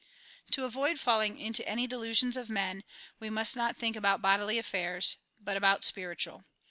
To 0.53 0.65
avoid 0.65 0.99
falling 0.99 1.37
into 1.39 1.63
any 1.69 1.85
delusions 1.85 2.35
of 2.35 2.49
men, 2.49 2.83
we 3.19 3.29
must 3.29 3.55
not 3.55 3.77
think 3.77 3.95
about 3.95 4.19
bodily 4.19 4.57
affairs, 4.57 5.17
but 5.39 5.55
about 5.55 5.85
spiritual. 5.85 6.43